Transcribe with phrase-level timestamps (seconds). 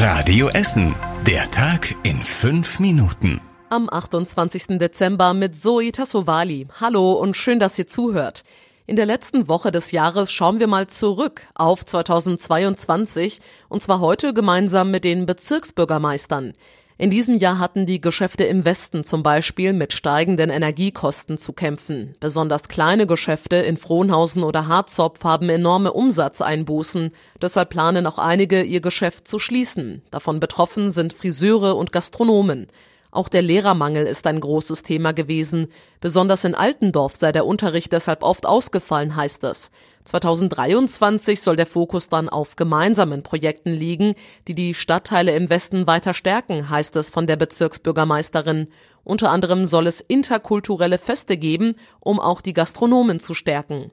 [0.00, 0.94] Radio Essen.
[1.26, 3.40] Der Tag in fünf Minuten.
[3.68, 4.78] Am 28.
[4.78, 6.68] Dezember mit Zoe Tassovali.
[6.80, 8.44] Hallo und schön, dass ihr zuhört.
[8.86, 14.32] In der letzten Woche des Jahres schauen wir mal zurück auf 2022 und zwar heute
[14.32, 16.52] gemeinsam mit den Bezirksbürgermeistern.
[17.00, 22.16] In diesem Jahr hatten die Geschäfte im Westen zum Beispiel mit steigenden Energiekosten zu kämpfen.
[22.18, 27.12] Besonders kleine Geschäfte in Frohnhausen oder Harzopf haben enorme Umsatzeinbußen.
[27.40, 30.02] Deshalb planen auch einige, ihr Geschäft zu schließen.
[30.10, 32.66] Davon betroffen sind Friseure und Gastronomen.
[33.10, 35.68] Auch der Lehrermangel ist ein großes Thema gewesen.
[36.00, 39.70] Besonders in Altendorf sei der Unterricht deshalb oft ausgefallen, heißt es.
[40.04, 44.14] 2023 soll der Fokus dann auf gemeinsamen Projekten liegen,
[44.46, 48.68] die die Stadtteile im Westen weiter stärken, heißt es von der Bezirksbürgermeisterin.
[49.04, 53.90] Unter anderem soll es interkulturelle Feste geben, um auch die Gastronomen zu stärken.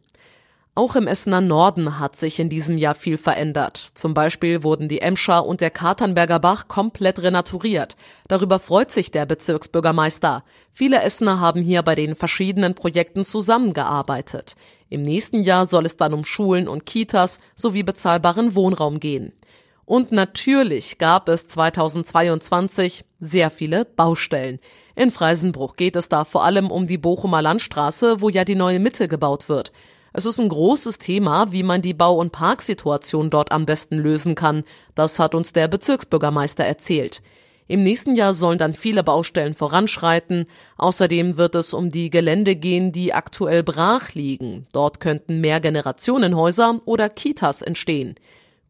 [0.77, 3.77] Auch im Essener Norden hat sich in diesem Jahr viel verändert.
[3.77, 7.95] Zum Beispiel wurden die Emscher und der Katernberger Bach komplett renaturiert.
[8.27, 10.43] Darüber freut sich der Bezirksbürgermeister.
[10.73, 14.57] Viele Essener haben hier bei den verschiedenen Projekten zusammengearbeitet.
[14.89, 19.31] Im nächsten Jahr soll es dann um Schulen und Kitas sowie bezahlbaren Wohnraum gehen.
[19.85, 24.59] Und natürlich gab es 2022 sehr viele Baustellen.
[24.95, 28.81] In Freisenbruch geht es da vor allem um die Bochumer Landstraße, wo ja die neue
[28.81, 29.71] Mitte gebaut wird.
[30.17, 34.33] Es ist ein großes Thema, wie man die Bau- und Parksituation dort am besten lösen
[34.33, 34.63] kann.
[34.95, 37.21] Das hat uns der Bezirksbürgermeister erzählt.
[37.67, 40.45] Im nächsten Jahr sollen dann viele Baustellen voranschreiten.
[40.77, 44.67] Außerdem wird es um die Gelände gehen, die aktuell brach liegen.
[44.71, 48.15] Dort könnten mehr Generationenhäuser oder Kitas entstehen.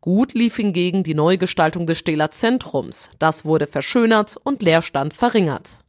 [0.01, 3.11] Gut lief hingegen die Neugestaltung des Stähler Zentrums.
[3.19, 5.85] Das wurde verschönert und Leerstand verringert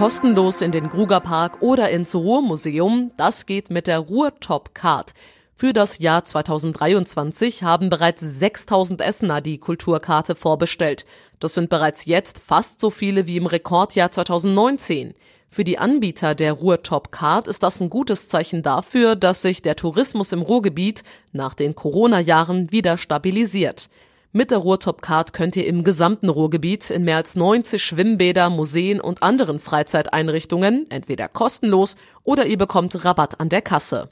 [0.00, 3.10] kostenlos in den Grugerpark oder ins Ruhrmuseum.
[3.18, 5.12] Das geht mit der Ruhrtop-Card.
[5.56, 11.04] Für das Jahr 2023 haben bereits 6000 Essener die Kulturkarte vorbestellt.
[11.38, 15.12] Das sind bereits jetzt fast so viele wie im Rekordjahr 2019.
[15.50, 19.76] Für die Anbieter der Ruhrtop Card ist das ein gutes Zeichen dafür, dass sich der
[19.76, 21.02] Tourismus im Ruhrgebiet
[21.32, 23.90] nach den Corona-Jahren wieder stabilisiert.
[24.32, 29.24] Mit der Ruhrtop-Card könnt ihr im gesamten Ruhrgebiet in mehr als 90 Schwimmbäder, Museen und
[29.24, 34.08] anderen Freizeiteinrichtungen entweder kostenlos oder ihr bekommt Rabatt an der Kasse.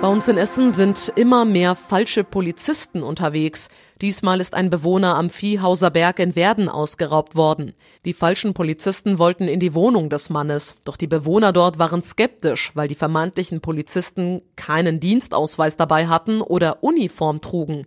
[0.00, 3.68] Bei uns in Essen sind immer mehr falsche Polizisten unterwegs.
[4.00, 7.74] Diesmal ist ein Bewohner am Viehhauser Berg in Werden ausgeraubt worden.
[8.04, 12.72] Die falschen Polizisten wollten in die Wohnung des Mannes, doch die Bewohner dort waren skeptisch,
[12.74, 17.86] weil die vermeintlichen Polizisten keinen Dienstausweis dabei hatten oder Uniform trugen.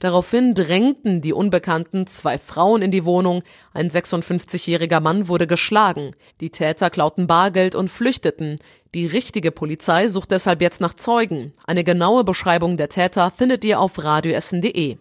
[0.00, 6.10] Daraufhin drängten die Unbekannten zwei Frauen in die Wohnung, ein 56-jähriger Mann wurde geschlagen,
[6.40, 8.58] die Täter klauten Bargeld und flüchteten.
[8.92, 11.52] Die richtige Polizei sucht deshalb jetzt nach Zeugen.
[11.66, 14.98] Eine genaue Beschreibung der Täter findet ihr auf radioessen.de.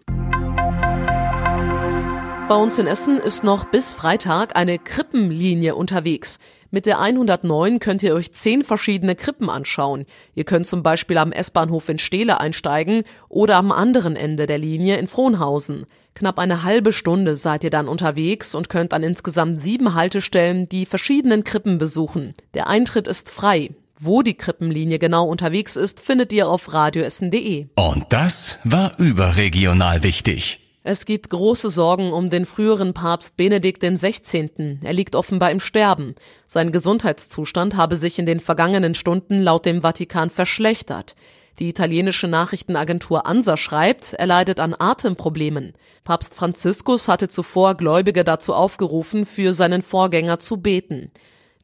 [2.54, 6.38] Bei uns in Essen ist noch bis Freitag eine Krippenlinie unterwegs.
[6.70, 10.06] Mit der 109 könnt ihr euch zehn verschiedene Krippen anschauen.
[10.36, 14.98] Ihr könnt zum Beispiel am S-Bahnhof in Steele einsteigen oder am anderen Ende der Linie
[14.98, 15.88] in Frohnhausen.
[16.14, 20.86] Knapp eine halbe Stunde seid ihr dann unterwegs und könnt an insgesamt sieben Haltestellen die
[20.86, 22.36] verschiedenen Krippen besuchen.
[22.54, 23.72] Der Eintritt ist frei.
[24.00, 27.66] Wo die Krippenlinie genau unterwegs ist, findet ihr auf radioessen.de.
[27.78, 30.63] Und das war überregional wichtig.
[30.86, 34.80] Es gibt große Sorgen um den früheren Papst Benedikt XVI.
[34.82, 36.14] Er liegt offenbar im Sterben.
[36.46, 41.16] Sein Gesundheitszustand habe sich in den vergangenen Stunden laut dem Vatikan verschlechtert.
[41.60, 45.74] Die italienische Nachrichtenagentur ANSA schreibt, er leidet an Atemproblemen.
[46.04, 51.12] Papst Franziskus hatte zuvor Gläubige dazu aufgerufen, für seinen Vorgänger zu beten.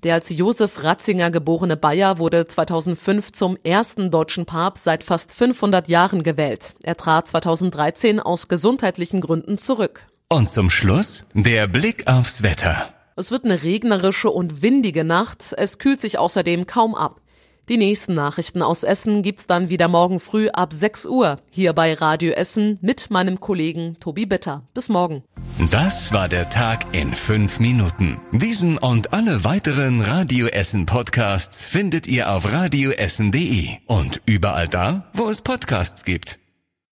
[0.04, 5.90] Der als Josef Ratzinger geborene Bayer wurde 2005 zum ersten deutschen Papst seit fast 500
[5.90, 6.76] Jahren gewählt.
[6.84, 10.06] Er trat 2013 aus gesundheitlichen Gründen zurück.
[10.30, 12.94] Und zum Schluss der Blick aufs Wetter.
[13.18, 15.54] Es wird eine regnerische und windige Nacht.
[15.58, 17.20] Es kühlt sich außerdem kaum ab.
[17.70, 21.94] Die nächsten Nachrichten aus Essen gibt's dann wieder morgen früh ab 6 Uhr hier bei
[21.94, 24.64] Radio Essen mit meinem Kollegen Tobi Bitter.
[24.74, 25.24] Bis morgen.
[25.70, 28.20] Das war der Tag in fünf Minuten.
[28.32, 35.30] Diesen und alle weiteren Radio Essen Podcasts findet ihr auf radioessen.de und überall da, wo
[35.30, 36.39] es Podcasts gibt.